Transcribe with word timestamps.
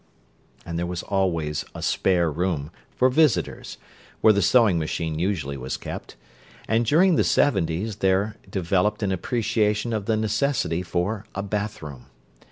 And 0.65 0.79
there 0.79 0.87
was 0.87 1.03
always 1.03 1.63
a 1.75 1.83
"spare 1.83 2.31
room," 2.31 2.71
for 2.95 3.07
visitors 3.07 3.77
(where 4.21 4.33
the 4.33 4.41
sewing 4.41 4.79
machine 4.79 5.19
usually 5.19 5.57
was 5.57 5.77
kept), 5.77 6.15
and 6.67 6.87
during 6.87 7.17
the 7.17 7.23
'seventies 7.23 7.97
there 7.97 8.35
developed 8.49 9.03
an 9.03 9.11
appreciation 9.11 9.93
of 9.93 10.07
the 10.07 10.17
necessity 10.17 10.81
for 10.81 11.27
a 11.35 11.43
bathroom. 11.43 12.07